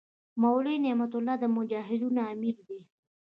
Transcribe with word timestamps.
مولوي 0.41 0.75
نعمت 0.85 1.11
الله 1.17 1.35
د 1.39 1.45
مجاهدینو 1.55 2.21
امیر 2.33 2.57
دی. 2.67 2.79